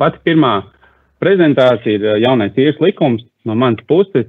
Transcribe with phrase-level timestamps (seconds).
[0.00, 0.54] pati pirmā
[1.20, 4.28] prezentācija ir jaunais īres likums no manas puses.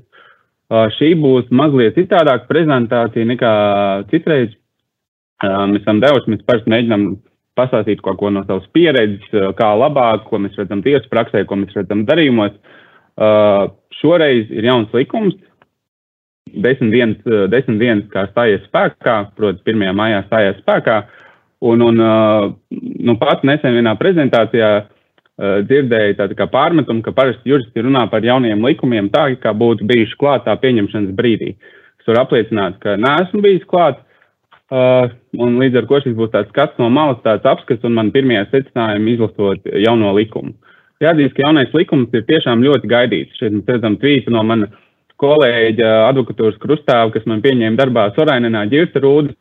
[0.96, 3.52] Šī būs mazliet citādāka prezentācija nekā
[4.12, 4.54] citreiz.
[5.42, 7.08] Mēs esam devuši, mēs parasti mēģinām
[7.60, 9.28] pastāstīt kaut ko no savas pieredzes,
[9.58, 12.56] kā labāk, ko mēs redzam tiesu praksē, ko mēs redzam darījumos.
[14.00, 15.36] Šoreiz ir jauns likums,
[16.52, 19.92] desmit dienas, desmit dienas kā stājies spēkā, proti, 1.
[19.98, 21.02] maijā stājās spēkā.
[21.68, 24.72] Un, un nu, pat nesen vienā prezentācijā
[25.42, 30.18] dzirdēju tādu kā pārmetumu, ka parasti juristi runā par jauniem likumiem tā, kā būtu bijuši
[30.20, 31.56] klāt tā pieņemšanas brīdī.
[32.02, 34.02] Es varu apliecināt, ka neesmu bijis klāt,
[34.74, 38.12] uh, un līdz ar to šis būs tāds skats no malas, tāds apskats un man
[38.14, 40.54] pirmie secinājumi izlasot jauno likumu.
[41.02, 43.38] Jāatzīst, ka jaunais likums ir tiešām ļoti gaidīts.
[43.40, 44.70] Šeit mēs redzam tvītu no mana
[45.22, 49.34] kolēģa advokatūras krustāva, kas man pieņēma darbā Sorainenā ģirta rūdas,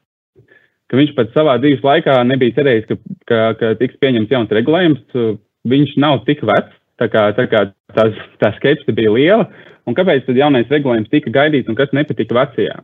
[0.89, 2.97] ka viņš pat savā dzīves laikā nebija cerējis, ka,
[3.29, 5.21] ka, ka tiks pieņemts jauns regulējums
[5.69, 7.67] viņš nav tik vecs, tā kā, tā kā
[7.97, 8.07] tā,
[8.41, 9.49] tā skepse bija liela,
[9.89, 12.81] un kāpēc tad jaunais regulējums tika gaidīts un kas nepatika vecajā?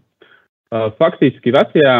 [0.66, 1.96] Uh, faktiski vecajā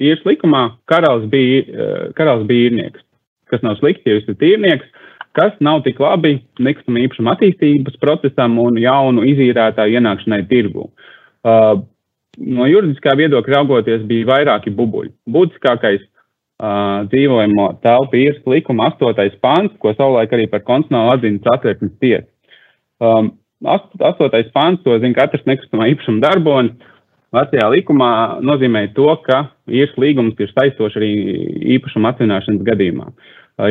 [0.00, 3.04] īres likumā karalis bija, uh, karalis bija īrnieks,
[3.52, 4.86] kas nav slikti, ja jūs esat īrnieks,
[5.34, 10.88] kas nav tik labi nekustama īpašuma attīstības procesam un jaunu izīrētāju ienākšanai tirgu.
[11.44, 11.82] Uh,
[12.40, 15.12] no juridiskā viedokļa raugoties bija vairāki bubuļi.
[15.30, 16.02] Būtiskākais
[16.62, 19.38] uh, dzīvojamo telpu īres likuma 8.
[19.42, 22.28] pāns, ko savulaik arī par konstitucionālu atzina satversmes tiesa.
[23.02, 24.50] Um, 8.
[24.54, 26.90] pāns, to zina katrs nekustamā īpašuma darbonis,
[27.34, 28.10] vecajā likumā
[28.44, 31.14] nozīmē to, ka īres līgums ir saistošs arī
[31.78, 33.08] īpašuma atvināšanas gadījumā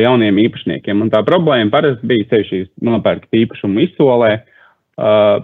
[0.00, 1.04] jauniem īpašniekiem.
[1.04, 4.32] Un tā problēma parasti bija sevišķi nopērkt īpašumu izsolē.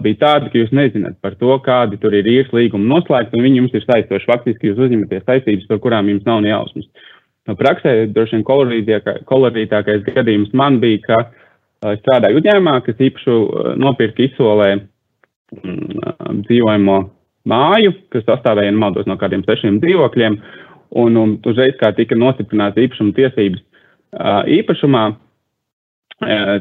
[0.01, 3.59] Bija tāda, ka jūs nezināt par to, kādi tur ir īres līguma noslēgti, un viņi
[3.61, 4.29] jums ir saistoši.
[4.29, 6.87] Faktiski jūs uzņematies saistības, par kurām jums nav ne jausmas.
[6.87, 7.10] Uh,
[7.49, 8.45] praksē droši vien
[9.29, 16.99] kolorītākais gadījums man bija, ka uh, strādāju uzņēmumā, kas īpašu uh, nopirka izsolē um, dzīvojamo
[17.51, 20.37] māju, kas sastāvēja, maldos, no kādiem sešiem dzīvokļiem,
[21.01, 25.09] un, un uzreiz kā tika nostiprināts īpašuma tiesības uh, īpašumā,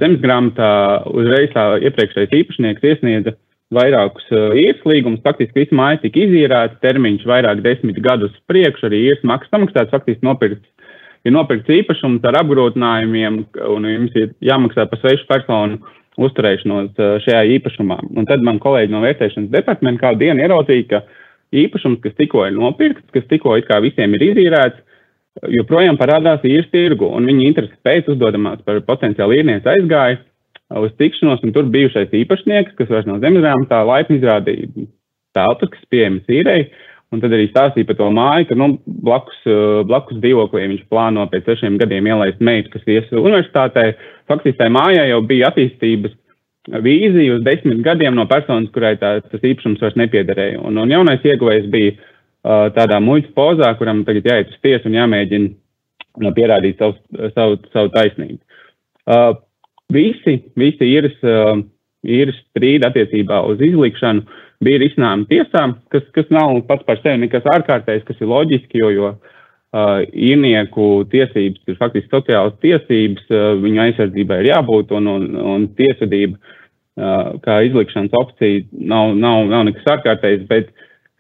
[0.01, 0.67] zemes grāmatā
[1.13, 3.35] uzreiz tā iepriekšējais īpašnieks iesniedza
[3.75, 4.27] vairākus
[4.59, 5.23] īres līgumus.
[5.25, 10.27] Faktiski visu māju tika izīrēta, termiņš vairāk desmit gadus priekš, arī īres maksas samaksāts, faktiski
[10.27, 10.67] nopirkts,
[11.25, 15.81] ir nopirkts īpašums ar apgrūtinājumiem, un jums ir jāmaksā par svešu personu
[16.21, 18.01] uzturēšanos šajā īpašumā.
[18.19, 21.03] Un tad man kolēģi no vērtēšanas departamenta kādu dienu ieraudzīja, ka
[21.63, 24.83] īpašums, kas tikko ir nopirkts, kas tikko it kā visiem ir izīrēts,
[25.55, 30.19] joprojām parādās īres tirgu, un viņa interesi pēc uzdodamās par potenciālu īrnieci aizgāja
[30.79, 34.87] uz tikšanos, un tur bijušais īpašnieks, kas vairs nav zemesgrāmatā, laipni izrādīja
[35.35, 36.65] telpas, kas pieejamas īrei,
[37.11, 39.39] un tad arī stāstīja par to māju, ka nu, blakus,
[39.91, 43.93] blakus dzīvoklī viņš plāno pēc sešiem gadiem ielaist meitu, kas ies universitātē.
[44.31, 46.15] Faktiski tai mājai jau bija attīstības
[46.85, 50.61] vīzija uz desmit gadiem no personas, kurai tā, tas īpašums vairs nepiederēja.
[50.63, 54.99] Un, un jaunais ieguvējs bija uh, tādā muļķa pozā, kuram tagad jāiet uz tiesu un
[55.01, 56.99] jāmēģina uh, pierādīt savu,
[57.35, 58.39] savu, savu taisnību.
[59.11, 59.33] Uh,
[59.91, 61.59] Visi, visi īres, uh,
[62.07, 64.25] īres strīdi attiecībā uz izlikšanu
[64.65, 68.91] bija risinājumi tiesām, kas, kas nav pats par sevi nekas ārkārtējs, kas ir loģiski, jo,
[68.95, 75.27] jo uh, īrnieku tiesības ir faktiski sociālas tiesības, uh, viņu aizsardzībai ir jābūt un, un,
[75.55, 78.63] un tiesvedība uh, kā izlikšanas opcija
[78.93, 80.71] nav, nav, nav nekas ārkārtējs, bet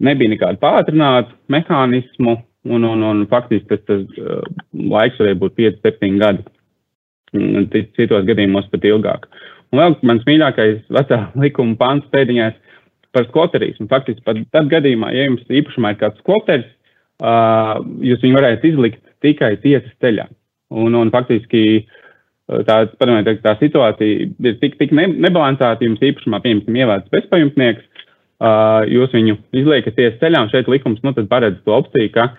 [0.00, 2.38] nebija nekādu pātrinātu mehānismu
[2.68, 4.44] un, un, un faktiski tas, tas uh,
[4.76, 6.48] laiks varēja būt 5-7 gadi
[7.96, 9.28] citos gadījumos pat ilgāk.
[9.70, 12.58] Un vēl mans mīļākais vecā likuma pants pēdiņās
[13.14, 13.88] par skloterismu.
[13.90, 16.68] Faktiski pat tad gadījumā, ja jums īpašumā ir kāds skloteris,
[17.22, 20.28] uh, jūs viņu varētu izlikt tikai tiesas ceļā.
[20.70, 21.86] Un, un faktiski
[22.66, 28.06] tā, padomājiet, tā situācija ir tik, tik ne, nebalansēta, jums īpašumā, piemēram, ievērts bezpajumtnieks,
[28.42, 32.30] uh, jūs viņu izliekat tiesas ceļā, un šeit likums nu, paredz to opciju, ka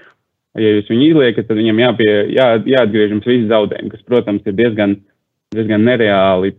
[0.60, 4.58] Ja jūs viņu izliekat, tad viņam jāpie, jā, jāatgriež jums visi zaudējumi, kas, protams, ir
[4.58, 4.98] diezgan,
[5.56, 6.52] diezgan nereāli,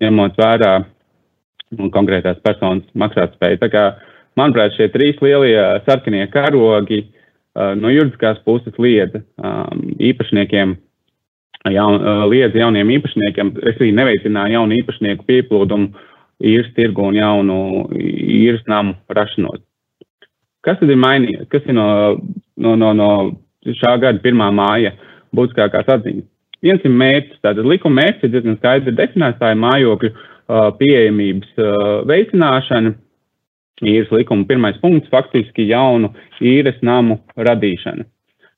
[0.00, 0.72] ņemot vērā
[1.76, 3.60] nu, konkrētās personas maksātspēju.
[3.60, 3.84] Tā kā,
[4.40, 7.02] manuprāt, šie trīs lielie sarkanie karogi
[7.76, 10.76] no juridiskās puses liedza um, īpašniekiem,
[11.74, 15.90] jaun, liedza jauniem īpašniekiem, respektīvi neveicināja jaunu īpašnieku pieplūdumu
[16.38, 17.58] īres tirgu un jaunu
[17.98, 19.60] īres namu rašanos.
[20.66, 21.46] Kas tad ir mainījies?
[21.52, 21.88] Kas ir no,
[22.58, 23.10] no, no, no
[23.78, 24.42] šā gada 1.
[24.56, 24.94] māja
[25.36, 26.26] būtiskākās atziņas?
[26.64, 27.38] Viens ir mērķis.
[27.44, 29.38] Tātad likuma mērķis ir diezgan skaidri definēts.
[29.38, 32.94] Tā ir mājokļu uh, pieejamības uh, veicināšana.
[33.86, 36.10] Īres likuma pirmais punkts- faktiski jaunu
[36.42, 38.08] īres namu radīšana.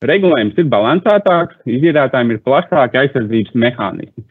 [0.09, 4.25] Regulējums ir balansētāks, izdzīvotājiem ir plašāki aizsardzības mehānismi.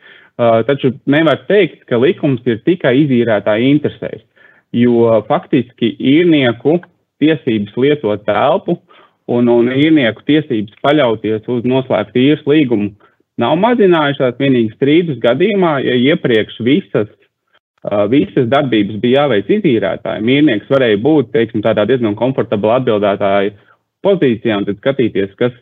[0.66, 4.21] taču nevar teikt, ka likums ir tikai izīrētāja interesēs,
[4.71, 6.80] jo faktiski īrnieku
[7.24, 8.80] tiesības lietot telpu
[9.30, 12.94] un, un īrnieku tiesības paļauties uz noslēgtu īres līgumu
[13.39, 17.10] nav mazinājušās vienīgi strīdus gadījumā, ja iepriekš visas,
[18.12, 20.27] visas darbības bija jāveic izīrētājiem.
[20.27, 23.56] Mīrnieks varēja būt, teiksim, diezgan komfortabla atbildētāja
[24.04, 25.56] pozīcijā un skatīties, kas,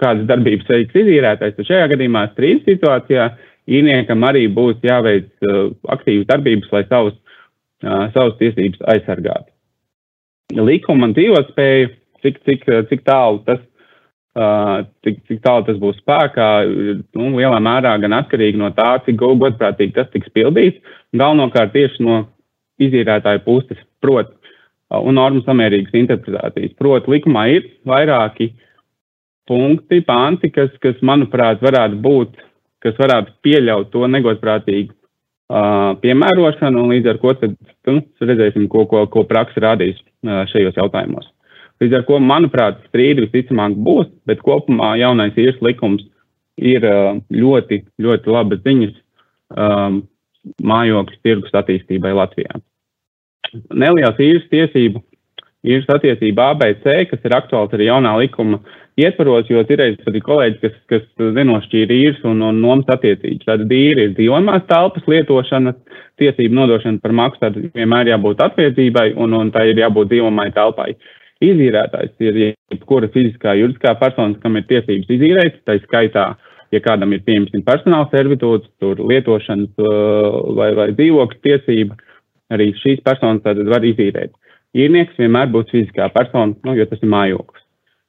[0.00, 1.56] kādas darbības veiks izīrētājs.
[1.58, 3.30] Tad šajā gadījumā strīdus situācijā
[3.68, 5.30] īrniekam arī būs jāveic
[5.96, 7.18] aktīvas darbības, lai savus,
[7.84, 9.53] savus tiesības aizsargātu.
[10.52, 11.88] Likuma un dzīvotspēja,
[12.24, 13.62] cik, cik, cik tālu tas
[14.34, 16.48] cik, cik tālu tas būs spēkā,
[17.14, 20.80] nu, lielā mērā gan atkarīgi no tā, cik godprātīgi tas tiks pildīts,
[21.14, 22.24] galvenokārt tieši no
[22.82, 24.34] izīrētāja puses, proti,
[24.90, 26.74] un normas samērīgas interpretācijas.
[26.78, 28.50] Proti, likumā ir vairāki
[29.46, 32.34] punkti, panti, kas, kas manuprāt, varētu būt,
[32.82, 37.56] kas varētu pieļaut to negodprātīgu uh, piemērošanu, un līdz ar to tad,
[37.86, 41.28] nu, redzēsim, ko, ko, ko praksa rādīs uh, šajos jautājumos.
[41.82, 46.04] Līdz ar to, manuprāt, strīdi visticamāk būs, bet kopumā jaunais īres likums
[46.56, 46.84] ir
[47.34, 48.94] ļoti, ļoti labas ziņas
[49.58, 49.98] um,
[50.62, 52.60] mājokļu tirgus attīstībai Latvijā.
[53.74, 55.02] Neliels īres tiesību,
[55.66, 58.60] īres attiecība ABC, kas ir aktuāls arī jaunā likuma
[59.00, 63.46] ietvaros, jo ir reizes arī kolēģi, kas, kas nenošķīra īres un, un nomas attiecības.
[63.48, 65.74] Tad īri ir dzīvojamās telpas lietošana,
[66.22, 70.94] tiesību nodošana par maksu, tad vienmēr jābūt attiecībai un, un tā ir jābūt dzīvojamai telpai.
[71.44, 76.28] Izīrētājs ir jebkura fiziskā, juridiskā persona, kam ir tiesības izīrēt, tā skaitā,
[76.72, 79.74] ja kādam ir pieņemts personāla servitūts, tur lietošanas
[80.54, 81.98] vai, vai dzīvokļu tiesība,
[82.54, 84.32] arī šīs personas tad var izīrēt.
[84.74, 87.63] Īrnieks vienmēr būs fiziskā persona, nu, jo tas ir mājoklis.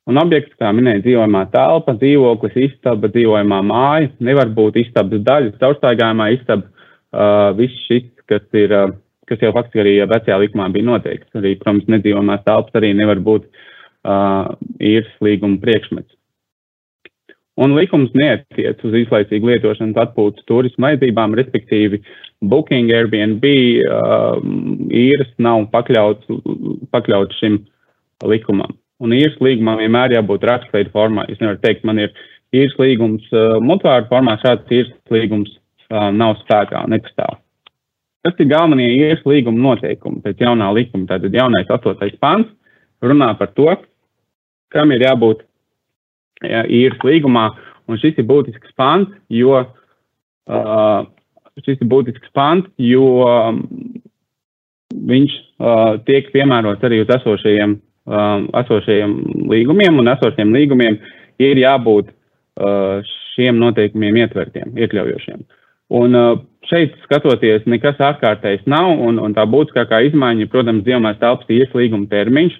[0.05, 6.29] Un objekts, kā minēja, dzīvojamā telpa, dzīvoklis, istaba, dzīvojamā māja, nevar būt istabas daļas, caurstaigājumā
[6.35, 8.93] istaba, uh, viss šis, kas ir uh,
[9.29, 11.33] kas jau faktiski arī vecajā likumā bija noteikts.
[11.37, 16.11] Arī, protams, nedzīvojamās telpas arī nevar būt uh, īres līguma priekšmets.
[17.55, 22.01] Un likums neatiec uz īslaicīgu lietošanas atpūtas turismu vajadzībām, respektīvi
[22.43, 24.41] Booking, Airbnb uh,
[24.91, 26.27] īres nav pakļauts,
[26.91, 27.61] pakļauts šim
[28.27, 28.75] likumam.
[29.03, 31.25] Un īres līgumam vienmēr jābūt rakstveidu formā.
[31.31, 32.13] Es nevaru teikt, man ir
[32.55, 37.41] īres līgums uh, mutvāru formā, šāds īres līgums uh, nav spēkā, nepastāv.
[38.25, 41.05] Kas ir galvenie īres līguma noteikumi pēc jaunā likuma?
[41.11, 42.15] Tātad jaunais 8.
[42.21, 42.49] pants
[43.05, 43.67] runā par to,
[44.73, 45.43] kam ir jābūt
[46.41, 47.49] jā, īres līgumā,
[47.85, 51.01] un šis ir būtisks pants, jo uh,
[51.63, 53.61] šis ir būtisks pants, jo um,
[54.95, 59.15] viņš uh, tiek piemērots arī uz esošajiem, uh, esošajiem
[59.51, 60.99] līgumiem, un esošajiem līgumiem
[61.43, 63.01] ir jābūt uh,
[63.35, 65.41] šiem noteikumiem ietvertiem, iekļaujošiem.
[65.95, 66.37] Un uh,
[66.69, 72.09] šeit skatoties, nekas ārkārtējs nav, un, un tā būtiskākā izmaiņa, protams, dzīvumais telpas īres līguma
[72.11, 72.55] termiņš.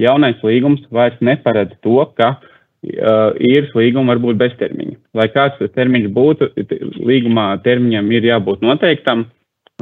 [0.00, 4.96] Jaunais līgums vairs neparedz to, ka uh, īres līguma var būt bez termiņa.
[5.20, 6.52] Lai kāds tas termiņš būtu,
[7.04, 9.26] līgumā termiņam ir jābūt noteiktam,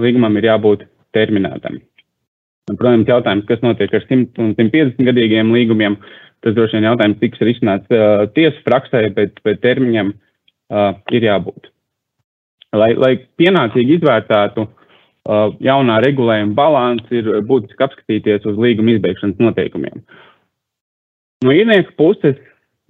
[0.03, 1.79] līgumam ir jābūt terminētam.
[2.69, 5.97] Protams, jautājums, kas notiek ar 100 un 150 gadīgiem līgumiem,
[6.45, 11.73] tas droši vien jautājums tiks risināts uh, tiesas praksē, bet, bet termiņam uh, ir jābūt
[12.77, 20.03] lai, lai pienācīgi izvērtētu uh, jaunā regulējuma balansu, ir būtiski apskatīties uz līguma izbeigšanas noteikumiem.
[21.45, 22.39] No īrnieka puses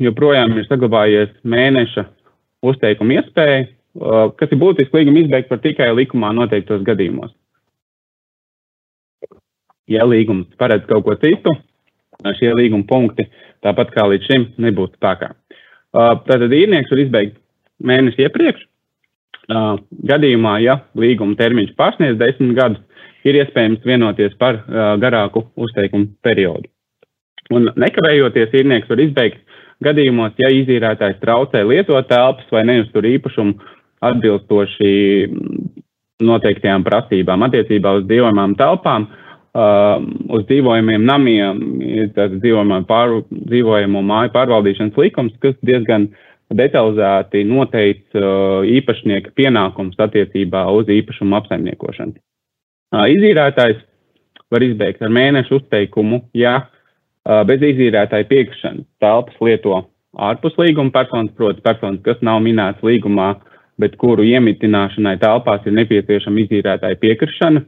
[0.03, 2.07] joprojām ir saglabājies mēneša
[2.67, 7.35] uzteikuma iespēja, uh, kas ir būtiski līguma izbeigt par tikai likumā noteiktos gadījumos.
[9.89, 11.55] Ja līgums paredz kaut ko citu,
[12.39, 13.29] šie līguma punkti,
[13.65, 15.33] tāpat kā līdz šim, nebūs spēkā.
[15.89, 17.39] Uh, tātad īrnieks var izbeigt
[17.81, 18.67] mēnesi iepriekš,
[19.49, 26.11] Uh, gadījumā, ja līguma termiņš pārsniedz desmit gadus, ir iespējams vienoties par uh, garāku uzteikumu
[26.21, 26.69] periodu.
[27.57, 29.41] Un nekavējoties īrnieks var izbeigt
[29.87, 33.57] gadījumos, ja izīrētājs traucē lietot telpas vai neuztur īpašumu
[34.05, 34.93] atbilstoši
[36.29, 41.61] noteiktajām prasībām attiecībā uz dzīvojamām telpām, uh, uz dzīvojamiem namiem,
[42.15, 46.11] tātad dzīvojamo, pār, dzīvojamo māju pārvaldīšanas likums, kas diezgan
[46.55, 52.17] detalizēti noteicis uh, īpašnieka pienākums attiecībā uz īpašumu apsaimniekošanu.
[52.95, 53.83] Uh, izīrētājs
[54.49, 59.83] var izbeigt ar mēnešu uzteikumu, ja uh, bez izīrētāja piekrišanas telpas lieto
[60.17, 63.35] ārpus līguma personas, proti personas, kas nav minēts līgumā,
[63.79, 67.63] bet kuru iemitināšanai telpās ir nepieciešama izīrētāja piekrišana.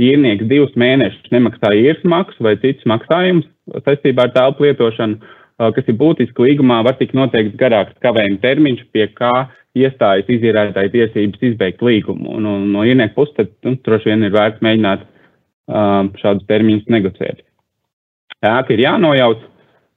[0.00, 3.46] Īrnieks divus mēnešus nemaksā īres maksu vai citus maksājumus
[3.86, 5.20] saistībā ar telpu lietošanu,
[5.76, 9.32] kas ir būtiski līgumā, var tikt noteikts garāks kavējuma termiņš, pie kā
[9.78, 12.36] iestājas izīrētāji tiesības izbeigt līgumu.
[12.38, 16.90] Un, un no ienieku puses, tad nu, droši vien ir vērts mēģināt uh, šādus termiņus
[16.94, 17.42] negociēt.
[18.44, 19.50] Ēka ir jānojauc.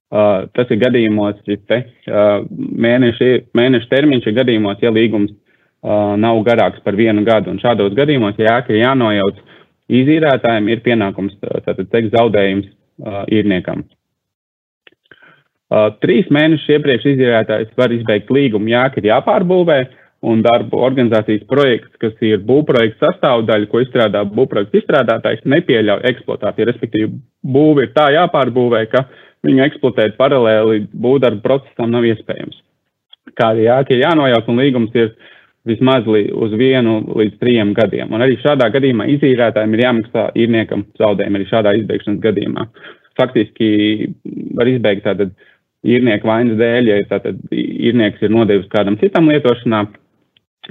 [0.08, 3.26] Uh, tas ir gadījumos, šis te uh, mēneša,
[3.58, 7.52] mēneša termiņš ir gadījumos, ja līgums uh, nav garāks par vienu gadu.
[7.52, 9.42] Un šādos gadījumos, ja ēka ir jānojauc,
[9.90, 13.86] izīrētājiem ir pienākums tātad teikt zaudējums uh, īrniekam.
[15.68, 19.80] Uh, trīs mēnešus iepriekš izīrētājs var izbeigt līgumu, ja ir jāpārbūvē,
[20.26, 26.68] un darbu organizācijas projekts, kas ir būvprojekta sastāvdaļa, ko izstrādā būvprojekta izstrādātājs, nepieļauj eksploatāciju.
[26.72, 27.10] Respektīvi,
[27.46, 29.06] būvi ir tā jāpārbūvē, ka
[29.46, 32.58] viņu eksploatēt paralēli būvdarbu procesam nav iespējams.
[33.38, 35.14] Kādi jāki ir jānojauc un līgums ir
[35.68, 38.14] vismaz uz vienu līdz trijiem gadiem.
[38.14, 42.66] Un arī šādā gadījumā izīrētājiem ir jāmaksā īrniekam zaudējumi arī šādā izbeigšanas gadījumā.
[43.18, 43.70] Faktiski
[44.58, 45.34] var izbeigt tātad
[45.88, 49.84] īrnieka vainas dēļ, ja tātad īrnieks ir nodevis kādam citam lietošanā,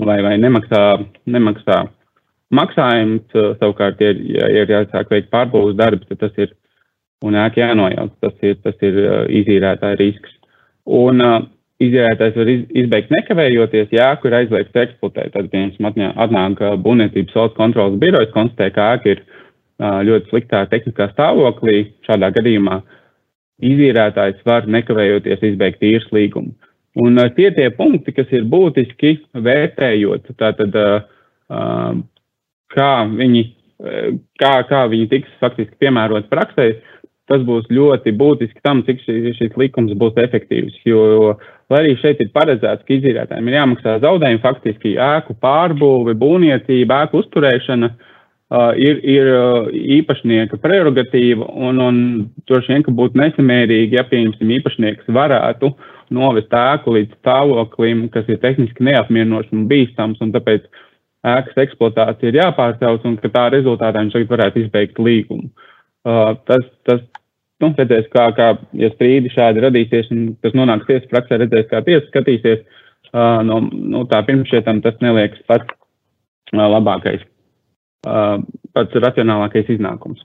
[0.02, 0.82] vai, vai nemaksā,
[1.30, 1.80] nemaksā
[2.54, 3.26] maksājums,
[3.60, 6.54] savukārt, ja, ja ir jāsāk veikt pārbūves darbs, tad tas ir
[7.26, 8.98] un ēka jānojauc, tas ir, tas ir
[9.40, 10.32] izīrētāja risks.
[10.86, 11.40] Un uh,
[11.83, 15.35] izīrētājs var iz, izbeigt nekavējoties, ja ēku ir aizliegts eksploatēt.
[15.35, 19.25] Tad, piemēram, atnāk būvniecības valsts kontrolas birojas, konstatē, ka ēka ir
[20.09, 21.83] ļoti sliktā tehniskā stāvoklī.
[22.09, 22.80] Šādā gadījumā
[23.66, 26.54] izīrētājs var nekavējoties izbeigt īres līgumu.
[26.97, 30.76] Un tie tie punkti, kas ir būtiski vērtējot, tātad,
[32.73, 33.42] kā viņi,
[34.40, 36.71] kā, kā viņi tiks faktiski piemērot praksē,
[37.28, 40.78] tas būs ļoti būtiski tam, cik šī, šis likums būs efektīvs.
[40.88, 41.35] Jo,
[41.70, 47.23] lai arī šeit ir paredzēts, ka izīrētājiem ir jāmaksā zaudējumi, faktiski ēku pārbūve, būvniecība, ēku
[47.25, 49.30] uzturēšana uh, ir, ir
[49.99, 52.00] īpašnieka prerogatīva, un, un
[52.46, 55.73] droši vien, ka būtu nesamērīgi, ja, pieņemsim, īpašnieks varētu
[56.14, 60.68] novest ēku līdz stāvoklim, kas ir tehniski neapmierinošs un bīstams, un tāpēc
[61.26, 65.50] ēkas eksploatācija ir jāpārcels, un ka tā rezultātā viņš tagad varētu izbeigt līgumu.
[66.06, 67.02] Uh, tas, tas,
[67.62, 71.82] nu, redzēs, kā, kā, ja strīdi šādi radīsies, un tas nonāks tiesas praksē, redzēs, kā
[71.86, 72.62] tiesa skatīsies,
[73.12, 77.25] uh, no, nu, tā pirmšķietam tas neliekas pats uh, labākais,
[78.08, 78.38] uh,
[78.76, 80.25] pats racionālākais iznākums.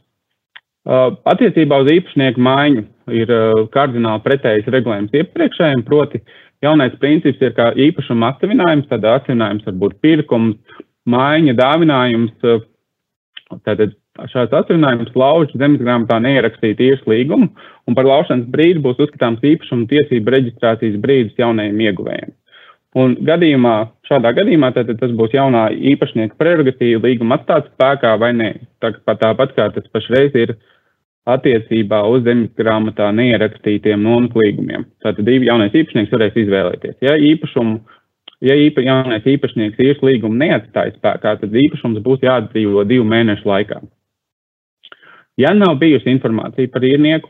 [0.82, 2.84] Uh, attiecībā uz īpašnieku maiņu
[3.14, 6.24] ir uh, kardināli pretējs regulējums iepriekšējiem, proti
[6.66, 12.66] jaunais princips ir kā īpašuma atsevinājums, tad atsevinājums var būt pirkums, maiņa, dāvinājums, uh,
[13.62, 13.94] tātad
[14.32, 17.50] šāds atsevinājums lauž zemesgrāmatā neierakstīt īres līgumu,
[17.88, 22.34] un par laušanas brīdi būs uzskatāms īpašuma tiesība reģistrācijas brīdis jaunajiem ieguvējiem.
[23.02, 23.76] Un gadījumā,
[24.10, 28.50] šādā gadījumā tad, tas būs jaunā īpašnieka prerogatīva līguma atstāt spēkā vai nē.
[28.84, 30.58] Tā, tāpat kā tas pašreiz ir
[31.32, 34.84] attiecībā uz zemes grāmatā neierakstītiem nomas līgumiem.
[35.06, 36.98] Tātad jaunais īpašnieks varēs izvēlēties.
[37.06, 37.80] Ja īpašumu,
[38.44, 43.80] ja īpa, jaunais īpašnieks īres līgumu neatstāja spēkā, tad īpašums būs jāatbrīvo divu mēnešu laikā.
[45.40, 47.30] Ja nav bijusi informācija par īrnieku,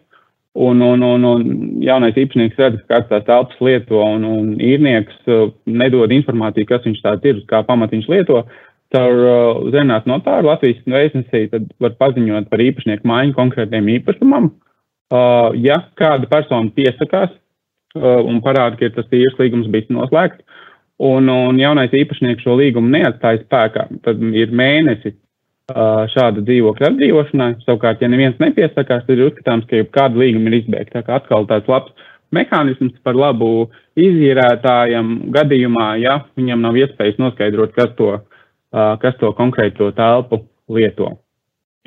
[0.53, 1.43] Un, un, un, un
[1.79, 6.83] jaunais īpašnieks redz, ka kāds tās telpas lieto, un, un īrnieks uh, nedod informāciju, kas
[6.83, 8.41] viņš tāds ir, kā pamat viņš lieto.
[8.91, 14.51] Caur uh, Zenās notāru Latvijas vēstnesī tad var paziņot par īpašnieku maiņu konkrētiem īpašumam.
[15.11, 20.43] Uh, ja kāda persona piesakās uh, un parāda, ka tas īres līgums bijis noslēgts,
[20.99, 25.15] un, un jaunais īpašnieks šo līgumu neatstāja spēkā, tad ir mēnesis
[26.13, 27.49] šāda dzīvokļa atdzīvošanai.
[27.65, 30.99] Savukārt, ja neviens nepiesakās, tad ir uzskatāms, ka kāda līguma ir izbeigta.
[30.99, 37.73] Tā kā atkal tāds labs mehānisms par labu izīrētājam gadījumā, ja viņam nav iespējas noskaidrot,
[37.75, 38.11] kas to,
[38.71, 41.15] kas to konkrēto telpu lieto.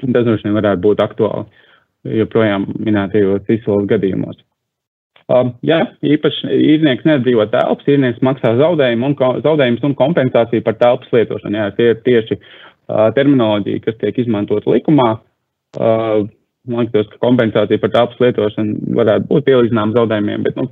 [0.05, 4.43] Tas droši vien varētu būt aktuāli joprojām minētajos izsoles gadījumos.
[5.25, 11.15] Uh, jā, īpaši īrnieks nedzīvo telpas, īrnieks maksā zaudējumu un, zaudējumus un kompensāciju par telpas
[11.17, 11.57] lietošanu.
[11.63, 12.37] Jā, tie ir tieši
[12.89, 15.11] terminoloģija, kas tiek izmantota likumā.
[16.65, 20.69] Man liekas, ka kompensācija par telpas lietošanu varētu būt pielīdzināma zaudējumiem, bet nu,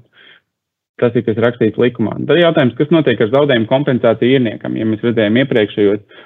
[1.02, 2.14] tas ir kas rakstīts likumā.
[2.28, 4.78] Tad jautājums, kas notiek ar zaudējumu kompensāciju īrniekam?
[4.78, 6.22] Ja mēs redzējām iepriekšējos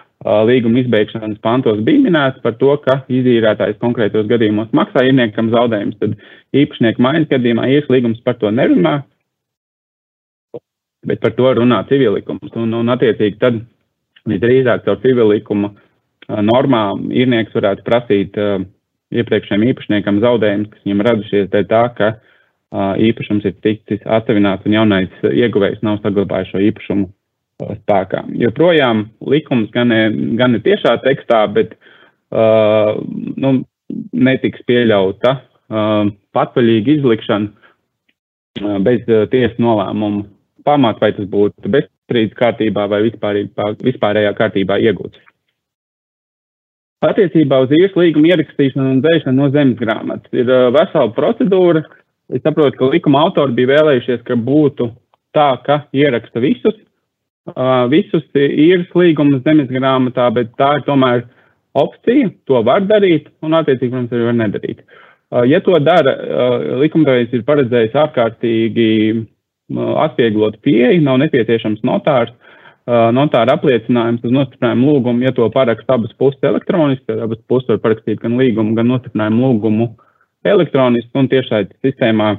[0.48, 6.16] līguma izbeigšanas pantos bija minēts par to, ka izīrētājs konkrētos gadījumos maksā īrniekam zaudējumus, tad
[6.56, 9.00] īpašnieku maiņas gadījumā īres līgums par to nerunā,
[11.06, 12.54] bet par to runā civilikums.
[12.56, 13.60] Un, un attiecīgi tad
[14.26, 15.72] Visdrīzāk caur civil likuma
[16.26, 18.64] normām īrnieks varētu prasīt uh,
[19.14, 24.74] iepriekšējiem īpašniekam zaudējumus, kas viņam radušies dēļ tā, ka uh, īpašums ir ticis atsevināts un
[24.74, 28.24] jaunais ieguvējs nav saglabājis šo īpašumu uh, spēkā.
[28.42, 29.94] Joprojām likums gan,
[30.40, 32.96] gan ir tiešā tekstā, bet uh,
[33.38, 33.60] nu,
[34.12, 37.54] netiks pieļauta uh, patvaļīga izlikšana
[38.80, 40.22] bez tiesas nolēmuma
[40.64, 41.68] pamata, vai tas būtu
[42.06, 43.02] bezstrīdus kārtībā vai
[43.82, 45.18] vispārējā kārtībā iegūts.
[47.04, 51.82] Attiecībā uz īres līguma ierakstīšanu un dzēšanu no zemes grāmatas ir vesela procedūra.
[52.32, 54.88] Es saprotu, ka likuma autori bija vēlējušies, ka būtu
[55.36, 56.74] tā, ka ieraksta visus,
[57.92, 61.26] visus īres līgumus zemes grāmatā, bet tā ir tomēr
[61.74, 62.32] opcija.
[62.48, 64.82] To var darīt un, attiecīgi, protams, arī var nedarīt.
[65.46, 66.16] Ja to dara,
[66.80, 68.90] likumdevējs ir paredzējis ārkārtīgi
[69.74, 72.34] atvieglot pieeju, nav nepieciešams notārs
[72.86, 77.80] notāra apliecinājums uz nostiprinājumu lūgumu, ja to paraksta abas puses elektroniski, tad abas puses var
[77.82, 79.88] parakstīt gan līgumu, gan nostiprinājumu lūgumu
[80.46, 82.36] elektroniski un tiešai sistēmā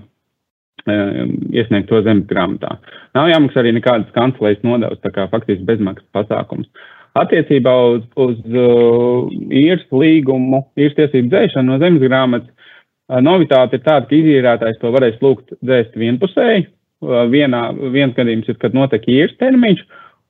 [0.87, 2.77] iesniegt to zemes grāmatā.
[3.17, 6.69] Nav jāmaksā arī nekādas kancelēs nodevas, tā kā faktiski bezmaksas pasākums.
[7.17, 12.71] Attiecībā uz, uz uh, īres līgumu, īres tiesību dzēšanu no zemes grāmatas,
[13.09, 16.67] uh, novitāte ir tāda, ka izīrētājs to varēs lūgt dzēst vienpusēji.
[17.03, 17.61] Vienā,
[17.93, 19.83] viens gadījums ir, kad notiek īres termiņš,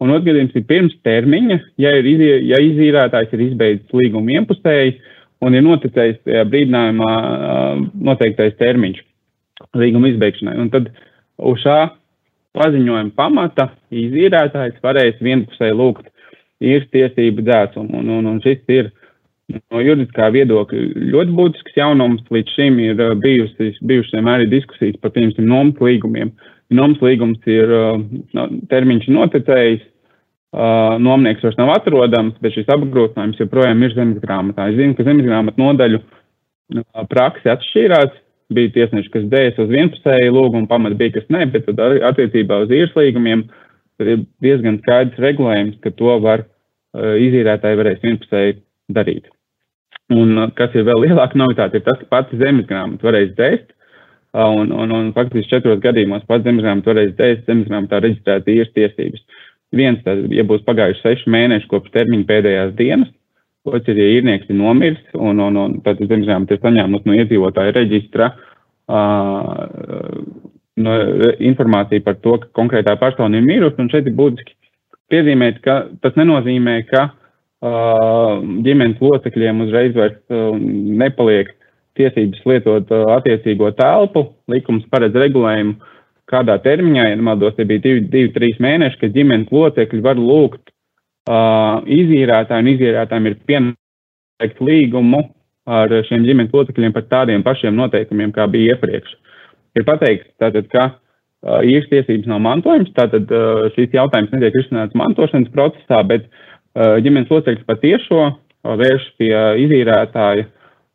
[0.04, 4.98] Un otrs gadījums ir pirms termiņa, ja, ir izie, ja izīrētājs ir izbeidzis līgumu vienpusēji
[5.46, 6.20] un ir noticējis
[6.52, 7.14] brīdinājumā
[8.10, 9.02] noteiktais termiņš
[9.78, 10.54] līguma izbeigšanai.
[10.62, 10.92] Un tad
[11.50, 11.80] uz šā
[12.58, 16.12] paziņojuma pamata izīrētājs varēs vienpusēji lūgt
[16.62, 17.98] īres tiesību dzēsumu.
[17.98, 18.92] Un, un, un šis ir
[19.74, 22.22] no juridiskā viedokļa ļoti būtisks jaunums.
[22.34, 26.30] Līdz šim ir bijusi, bijušas vienmēr diskusijas par, piemēram, nomas līgumiem.
[26.38, 27.72] Uh, Nomas līgums ir
[28.36, 29.84] no, termiņš noticējis,
[30.58, 34.68] uh, nomnieks vairs nav atrodams, bet šis apgrūtinājums joprojām ir zemes grāmatā.
[34.72, 38.24] Es zinu, ka zemes grāmatu nodaļu uh, praksi atšķīrās.
[38.56, 42.70] Bija tiesneši, kas dējas uz vienpusēju lūgumu, pamat bija, kas ne, bet tad attiecībā uz
[42.72, 43.42] īres līgumiem
[44.00, 48.60] ir diezgan skaidrs regulējums, ka to var uh, izīrētāji varēs vienpusēji
[48.96, 49.28] darīt.
[50.16, 53.74] Un kas ir vēl lielāka novitāte, ir tas, ka pati zemes grāmata varēs dēst,
[54.36, 59.24] Un, un, un faktiski četros gadījumos pats zemesgrāmatā varēs dēļ zemesgrāmatā reģistrēt īres tiesības.
[59.76, 63.10] Viens, tad, ja būs pagājuši seši mēneši kopš termiņa pēdējās dienas,
[63.68, 67.76] otrs ir, ja īrnieks ir nomiris, un, un, un tad zemesgrāmata ir saņēmusi no iedzīvotāja
[67.76, 69.66] reģistra uh,
[70.84, 70.96] no,
[71.52, 74.56] informāciju par to, ka konkrētā persona ir mirusi, un šeit ir būtiski
[75.12, 80.52] piezīmēt, ka tas nenozīmē, ka uh, ģimenes locekļiem uzreiz vairs uh,
[81.04, 81.57] nepaliek
[81.98, 84.28] tiesības lietot uh, attiecīgo telpu.
[84.52, 85.78] Likums paredz regulējumu,
[86.32, 90.64] kādā termiņā, ja nemaldos, tie bija divi, divi trīs mēneši, kad ģimenes locekļi var lūgt
[90.70, 95.24] uh, izīrētāju, un izīrētājiem ir pienākt līgumu
[95.68, 99.16] ar šiem ģimenes locekļiem par tādiem pašiem noteikumiem, kā bija iepriekš.
[99.78, 104.98] Ir pateikts, tātad, ka uh, īres tiesības nav mantojums, tātad uh, šīs jautājums netiek risināts
[104.98, 108.38] mantošanas procesā, bet uh, ģimenes locekļi patiešo uh,
[108.76, 109.34] vērš pie
[109.64, 110.48] izīrētāja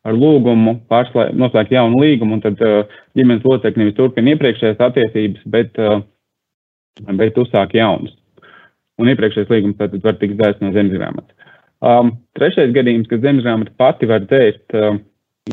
[0.03, 2.83] ar lūgumu pārslēgt, noslēgt jaunu līgumu, un tad uh,
[3.17, 6.03] ģimenes locekļi nevis turpina iepriekšējās attiecības, bet, uh,
[7.19, 8.15] bet uzsāk jaunas.
[9.01, 11.49] Un iepriekšējais līgums tad var tikt dzēsts no zemesgrāmatas.
[11.83, 14.99] Um, trešais gadījums, kad zemesgrāmata pati var dzēst uh,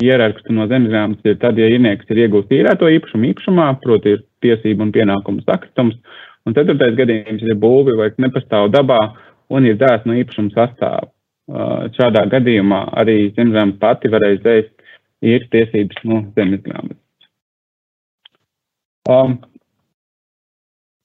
[0.02, 4.86] ierakstu no zemesgrāmatas, ir tad, ja īrnieks ir iegūst īrēto īpašumu īpašumā, proti ir tiesību
[4.86, 5.96] un pienākumu sakritums.
[6.48, 9.00] Un ceturtais gadījums ir būvi vai nepastāv dabā
[9.50, 11.10] un ir dzēsts no īpašuma sastāvā.
[11.96, 14.74] Šādā gadījumā arī zemzeme pati varēs dzēst
[15.26, 16.98] īres tiesības no zemes grāmatas.
[19.10, 19.38] Um,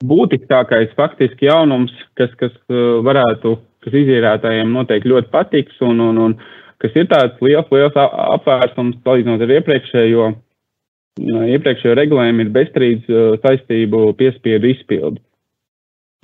[0.05, 3.55] būtiskākais faktiski jaunums, kas, kas varētu,
[3.86, 6.38] kas izīrētājiem noteikti ļoti patiks un, un, un
[6.84, 10.27] kas ir tāds liels, liels apvērsums salīdzinot ar iepriekšējo,
[11.55, 15.23] iepriekšējo regulējumu, ir bezstrīdus saistību piespiedu izpildi.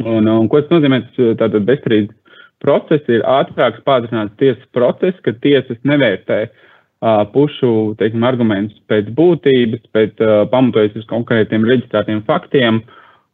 [0.02, 1.04] Un, un ko tas nozīmē?
[1.40, 2.16] Tātad bezstrīdus
[2.64, 9.84] process ir ātrāks, pātrināts tiesas process, kad tiesas nevērtē uh, pušu teiksim, argumentus pēc būtības,
[9.96, 12.82] bet uh, pamatojas uz konkrētiem reģistrētiem faktiem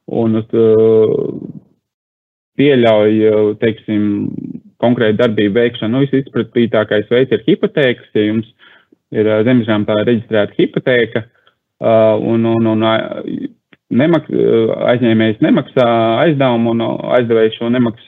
[0.08, 1.18] un uz, uh,
[2.58, 3.18] pieļauj,
[3.62, 4.06] teiksim,
[4.82, 5.94] konkrētu darbību veikšanu.
[5.94, 8.50] Nu, visizplatītākais veids ir hipotēkas, ja jums
[9.14, 12.88] ir zemesgrāmatā reģistrēta hipotēka, uh, un, un, un
[13.94, 14.32] nemaks,
[14.92, 15.88] aizņēmējs nemaksā
[16.24, 16.86] aizdevumu un
[17.18, 18.08] aizdevējs šo nemaks,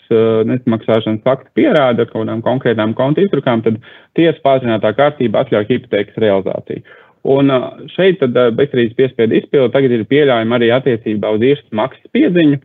[0.49, 3.79] nemaksāšanas faktu pierāda ar kaut kādām konkrētām konta iztrukām, tad
[4.19, 6.83] tiesa pātrinātā kārtība atļauj hipotēkas realizāciju.
[7.29, 7.51] Un
[7.93, 12.59] šeit tad bezstrīdus piespiedu izpildu tagad ir pieļaujama arī attiecībā uz īres maksas pieziņu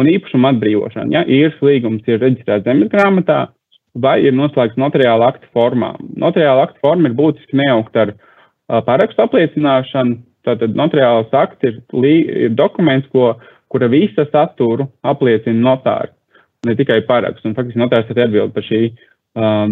[0.00, 1.12] un īpašumu atbrīvošanu.
[1.12, 3.48] Ja īres līgums ir reģistrēts zemes grāmatā
[3.94, 5.94] vai ir noslēgts notariāla akta formā.
[6.16, 8.14] Notariāla akta forma ir būtiski nejaukt ar
[8.86, 13.34] parakstu apliecināšanu, Tātad notariāls akts ir, ir dokuments, ko,
[13.70, 16.14] kura visa saturu apliecina notārs,
[16.66, 17.44] ne tikai paraksts.
[17.46, 18.82] Un faktiski notārs ir atbild par šī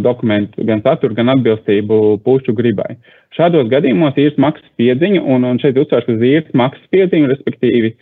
[0.04, 2.94] dokumentu gan saturu, gan atbilstību pušu gribai.
[3.34, 7.96] Šādos gadījumos īres maksas piedziņa, un, un šeit uzsvērts uz īres maksas piedziņu, respektīvi,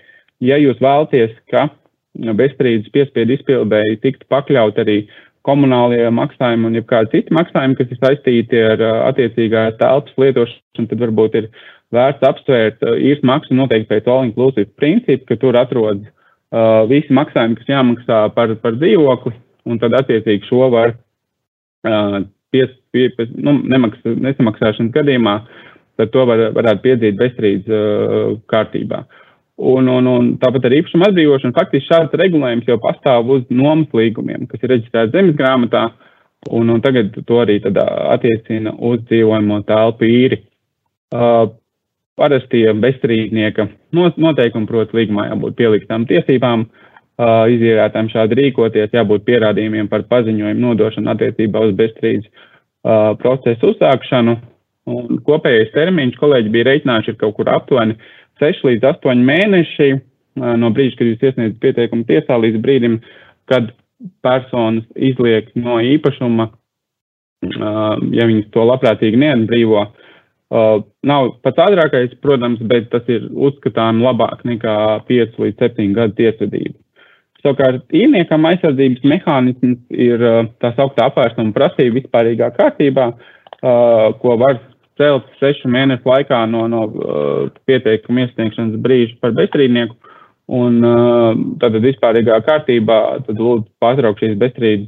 [0.45, 1.69] ja jūs vēlaties, ka
[2.37, 5.07] bezstrīdus piespiedu izpildēji tiktu pakļaut arī
[5.47, 11.39] komunālie maksājumi un jebkādi citi maksājumi, kas ir saistīti ar attiecīgā telpas lietošanu, tad varbūt
[11.41, 11.49] ir
[11.95, 17.59] vērts apsvērt īres maksu noteikti pēc all inclusive principu, ka tur atrodas uh, visi maksājumi,
[17.61, 19.35] kas jāmaksā par, par dzīvokli,
[19.71, 25.37] un tad attiecīgi šo var uh, pies, pie, pie, nu, nemaks, nesamaksāšanas gadījumā,
[26.01, 29.05] tad to var, varētu piedzīt bezstrīdus uh, kārtībā.
[29.57, 34.45] Un, un, un tāpat ar īpašumu atbrīvošanu faktiski šāds regulējums jau pastāv uz nomas līgumiem,
[34.51, 35.87] kas ir reģistrēts zemes grāmatā,
[36.53, 40.43] un, un tagad to arī attiecina uz dzīvojamo telpu īri.
[41.15, 41.47] Uh,
[42.17, 50.07] parastie bezstrīdnieka noteikumi, proti, līgumā jābūt pieliktām tiesībām, uh, izīrētājiem šādi rīkoties, jābūt pierādījumiem par
[50.11, 54.37] paziņojumu nodošanu attiecībā uz bezstrīdus uh, procesu uzsākšanu.
[54.87, 57.97] Un kopējais termiņš, kolēģi bija reiķinājuši, ir kaut kur aptuveni
[58.43, 59.89] 6 līdz 8 mēneši
[60.37, 62.99] no brīža, kad jūs iesniedzat pieteikumu tiesā, līdz brīdim,
[63.51, 63.73] kad
[64.25, 66.51] personas izliek no īpašuma,
[68.13, 69.87] ja viņas to labprātīgi neatbrīvo.
[70.51, 74.77] Nav pats ātrākais, protams, bet tas ir uzskatām labāk nekā
[75.09, 76.77] 5 līdz 7 gadu tiesvedība.
[77.43, 80.23] Savukārt, īrniekam aizsardzības mehānisms ir
[80.63, 83.11] tā sauktā apvērsuma prasība vispārīgā kārtībā,
[84.23, 84.61] ko var
[85.01, 89.97] celt sešu mēnešu laikā no, no uh, pieteikuma iesniegšanas brīža par bezstrīdnieku.
[90.57, 94.87] Un uh, tad vispārīgā kārtībā tad lūdzu pārtraukt šīs bezstrīdu,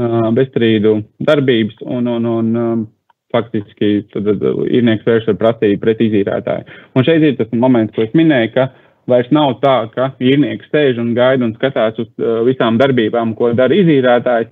[0.00, 0.94] uh, bezstrīdu
[1.28, 2.86] darbības un, un, un
[3.34, 6.76] faktiski tad īrnieks vērš ar prasību pret izīrētāju.
[6.96, 8.68] Un šeit ir tas moments, ko es minēju, ka
[9.08, 13.52] vairs nav tā, ka īrnieks sēž un gaida un skatās uz uh, visām darbībām, ko
[13.58, 14.50] dara izīrētājs.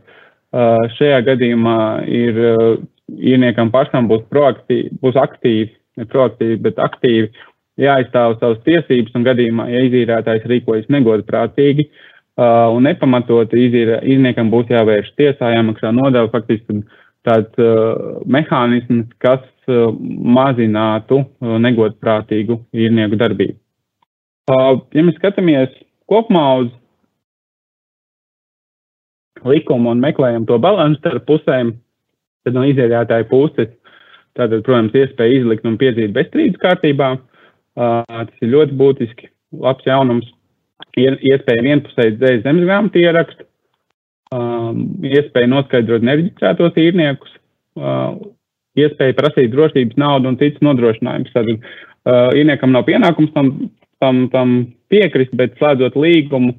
[0.57, 2.77] Uh, šajā gadījumā ir uh,
[3.13, 5.69] īrniekam pašam būs proaktīvi, būs aktīvi,
[6.01, 7.31] ne proaktīvi, bet aktīvi
[7.81, 14.71] jāizstāv savas tiesības un gadījumā, ja izīrētājs rīkojas negodprātīgi uh, un nepamatot, izīrē, īrniekam būs
[14.73, 16.81] jāvērš tiesā, jāmaksā nodevu, faktiski
[17.27, 19.91] tāds uh, mehānisms, kas uh,
[20.37, 23.59] mazinātu uh, negodprātīgu īrnieku darbību.
[24.47, 25.73] Uh, ja mēs skatāmies
[26.07, 26.71] kopumā uz
[29.47, 31.75] likumu un meklējam to balansu starp pusēm,
[32.47, 33.73] Tad no izēļātāja puses,
[34.39, 37.17] tātad, protams, iespēja izlikt un piedzīt bezstrīdus kārtībā.
[37.77, 39.31] Uh, tas ir ļoti būtiski,
[39.65, 40.29] labs jaunums.
[40.97, 43.49] Iespēja vienpusēji dzēs zemes grāmatu ierakstu,
[44.35, 47.35] um, iespēja noskaidrot nereģistrētos īrniekus,
[47.81, 48.15] uh,
[48.79, 51.35] iespēja prasīt drošības naudu un citas nodrošinājumus.
[51.35, 53.53] Tad uh, īrniekam nav pienākums tam,
[54.03, 54.57] tam, tam
[54.93, 56.55] piekrist, bet slēdzot līgumu,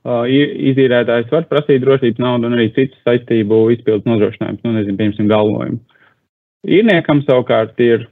[0.00, 5.26] Uh, izīrētājs var prasīt drošības naudu un arī citas saistību izpildus nodrošinājumus, nu, nezinu, piemēram,
[5.28, 5.98] galvojumu.
[6.72, 8.06] Īrniekam savukārt ir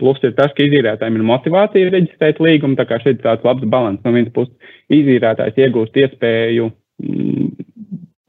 [0.00, 3.64] plus ir tas, ka izīrētājiem ir motivācija reģistrēt līgumu, tā kā šeit ir tāds labs
[3.72, 4.02] balans.
[4.04, 4.52] No vienas puses,
[4.92, 6.68] izīrētājs iegūst iespēju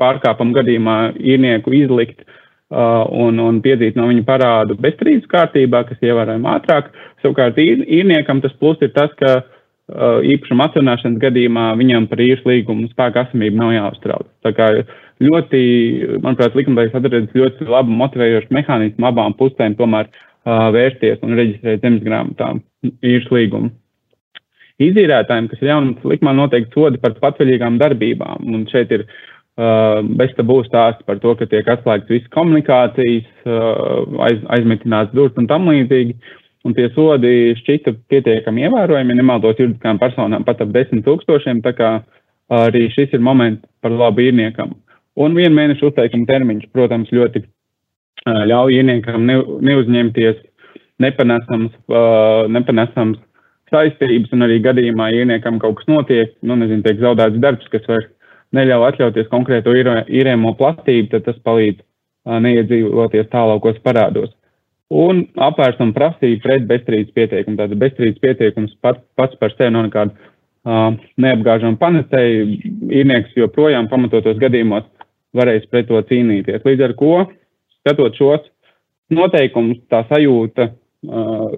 [0.02, 6.52] pārkāpumu gadījumā īrnieku izlikt uh, un, un piedzīt no viņa parādu bezstrīdus kārtībā, kas ievērojami
[6.56, 6.92] ātrāk.
[7.22, 12.90] Savukārt īrniekam tas plus ir tas, ka uh, īpašuma atjaunāšanas gadījumā viņam par īres līgumu
[12.92, 14.28] spēku esamību nav jāuztrauc.
[14.46, 14.72] Tā kā
[15.22, 15.62] ļoti,
[16.24, 22.04] manuprāt, likumdevējs atradis ļoti labu motivējošu mehānismu abām pusēm tomēr uh, vērsties un reģistrēt zemes
[22.08, 22.64] grāmatām
[23.06, 23.72] īres līgumu.
[24.82, 28.48] Izīrētājiem, kas ir jaunums likumā, noteikti sodi par patvaļīgām darbībām.
[28.50, 29.06] Un šeit ir
[29.60, 33.28] uh, bez tabū stāsts par to, ka tiek atslēgts visas komunikācijas,
[34.28, 36.16] aiz, aizmetināts durvis un tam līdzīgi.
[36.62, 41.90] Un tie sodi šķita pietiekami ievērojami, nemaldos juridiskām personām pat ap desmit tūkstošiem, tā kā
[42.54, 44.76] arī šis ir moments par labu īrniekam.
[45.18, 47.42] Un vienu mēnešu uzteikuma termiņš, protams, ļoti
[48.30, 49.40] ļauj īrniekam ne,
[49.72, 50.38] neuzņemties
[51.02, 51.74] nepanesams,
[52.54, 53.18] nepanesams
[53.72, 58.10] saistības, un arī gadījumā īrniekam kaut kas notiek, nu, nezinu, tiek zaudēts darbs, kas vairs
[58.58, 61.82] neļauj atļauties konkrēto īrēmo platību, tad tas palīdz
[62.46, 64.34] neiedzīvoties tālākos parādos
[64.92, 67.58] un apvērsuma prasība pret bezstrīdus pieteikumu.
[67.60, 72.44] Tātad bezstrīdus pieteikums pat, pats par sevi nav nekāda uh, neapgāžama panacēja.
[73.02, 74.88] Īrnieks joprojām pamatotos gadījumos
[75.38, 76.66] varēs pret to cīnīties.
[76.68, 77.14] Līdz ar to,
[77.80, 78.52] skatot šos
[79.16, 81.56] noteikumus, tā sajūta uh,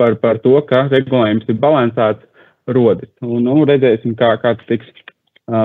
[0.00, 2.26] par, par to, ka regulējums ir balansēts,
[2.70, 3.10] rodas.
[3.24, 4.88] Un, nu, redzēsim, kā, kā tas tiks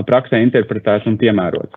[0.08, 1.76] praksē interpretēts un piemērots.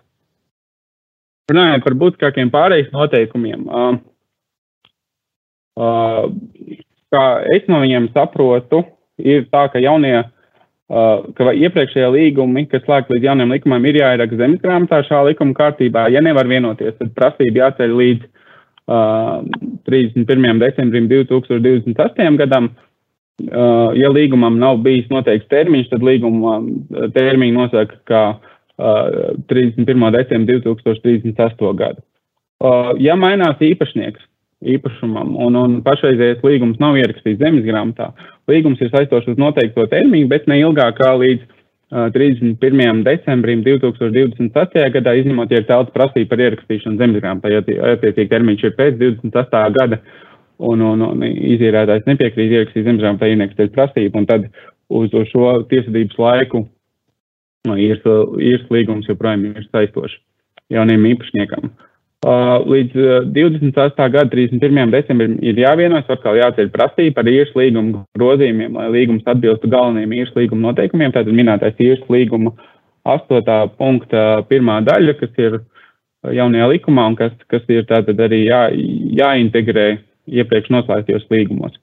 [1.49, 3.67] Runājot par būtiskākiem pārējais noteikumiem.
[7.09, 7.23] Kā
[7.55, 8.83] es no viņiem saprotu,
[9.17, 10.27] ir tā, ka jaunie
[10.89, 16.07] ka iepriekšējie līgumi, kas slēgti līdz jauniem likumam, ir jāieraksta zemes grāmatā šā likuma kārtībā.
[16.09, 19.43] Ja nevar vienoties, tad prasība jāceļ līdz uh,
[19.85, 20.61] 31.
[20.63, 22.39] decembrim 2028.
[22.41, 22.71] gadam.
[23.39, 26.57] Uh, ja līgumam nav bijis noteikts termiņš, tad līguma
[27.15, 30.09] termiņu nosaka kā uh, 31.
[30.17, 31.75] decembris 2038.
[31.79, 32.03] gadu.
[32.59, 34.25] Uh, ja mainās īpašnieks,
[34.75, 38.11] īpašumam, un, un pašreizējais līgums nav ierakstīts zemes grāmatā.
[38.51, 43.03] Līgums ir saistošs uz noteikto termiņu, bet ne ilgāk kā līdz uh, 31.
[43.07, 44.89] decembrim 2028.
[44.97, 48.99] gadā, izņemot, ja ir telts prasība par ierakstīšanu zemes grāmatā, ja attiecīgi termiņš ir pēc
[48.99, 49.63] 28.
[49.79, 50.03] gada,
[50.59, 54.47] un, un, un izīrētājs nepiekrīt ierakstīt zemes grāmatā ienākstēt prasību, un tad
[54.89, 56.65] uz, uz šo tiesvedības laiku
[57.67, 58.03] īres,
[58.39, 60.19] īres līgums joprojām ir saistošs
[60.73, 61.71] jauniem īpašniekam.
[62.19, 64.07] Līdz 28.
[64.11, 64.91] gada 31.
[64.91, 70.35] decembrim ir jāvienojas, atkal jāceļ prasība par īres līguma grozījumiem, lai līgums atbilstu galvenajiem īres
[70.35, 71.13] līguma noteikumiem.
[71.15, 72.51] Tātad minētais īres līguma
[73.07, 73.71] 8.
[73.79, 75.61] punkta pirmā daļa, kas ir
[76.27, 78.65] jaunajā likumā un kas, kas ir tātad arī jā,
[79.21, 79.87] jāintegrē
[80.29, 81.75] iepriekš noslēgtajos līgumos.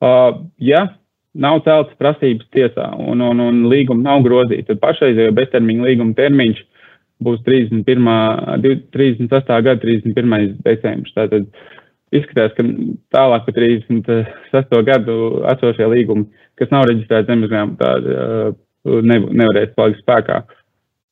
[0.00, 0.86] Uh, ja
[1.34, 6.62] nav celtas prasības tiesā un, un, un līguma nav grozīta, tad pašreizējo beztermiņa līguma termiņš
[7.24, 7.84] būs 31.
[8.94, 9.60] 38.
[9.66, 10.56] gada 31.
[10.64, 11.14] decembris.
[11.16, 11.46] Tātad
[12.16, 12.64] izskatās, ka
[13.14, 14.80] tālāk par 36.
[14.88, 15.18] gadu
[15.52, 16.26] esošie līgumi,
[16.58, 17.92] kas nav reģistrēti zemes grāmatā,
[19.04, 20.40] ne, nevarēs palikt spēkā.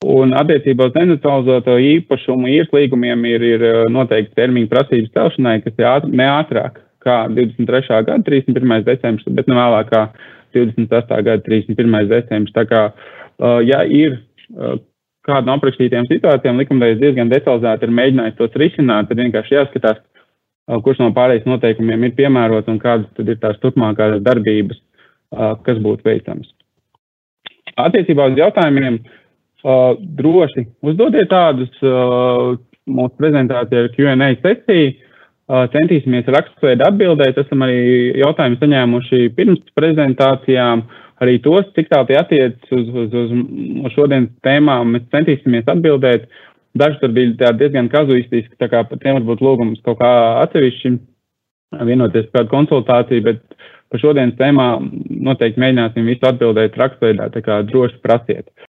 [0.07, 5.89] Un attiecībā uz neneutralizēto īpašumu īres līgumiem ir, ir noteikti termiņa prasības celšanai, kas ir
[5.91, 8.05] ātr, ne ātrāk kā 23.
[8.07, 8.85] gada 31.
[8.87, 10.05] decembris, bet ne vēlāk kā
[10.55, 11.19] 28.
[11.27, 11.99] gada 31.
[12.13, 12.55] decembris.
[12.55, 12.85] Tā kā,
[13.67, 14.21] ja ir
[15.29, 20.01] kādu no aprakstītiem situācijām likumdevējs diezgan detalizēti ir mēģinājis tos risināt, tad vienkārši jāskatās,
[20.85, 24.79] kurš no pārējais noteikumiem ir piemērots un kādas tad ir tās turpmākās darbības,
[25.67, 26.55] kas būtu veicams.
[27.79, 29.03] Attiecībā uz jautājumiem
[29.63, 31.71] droši uzdodiet tādus
[32.89, 34.95] mūsu prezentācijā ar Q&A sekciju.
[35.73, 37.39] Centīsimies rakstveidu atbildēt.
[37.41, 37.79] Esam arī
[38.21, 40.83] jautājumu saņēmuši pirms prezentācijām.
[40.85, 43.33] Uh, arī tos, cik tā tie attiecas uz, uz, uz,
[43.87, 46.29] uz šodienas tēmām, mēs centīsimies atbildēt.
[46.79, 50.11] Daži tur bija diezgan kazuistiski, tā kā par tiem varbūt lūgums kaut kā
[50.45, 50.93] atsevišķi
[51.89, 53.41] vienoties par konsultāciju, bet
[53.91, 54.91] par šodienas tēmām
[55.27, 58.47] noteikti mēģināsim visu atbildēt rakstveidā, tā kā droši prasiet.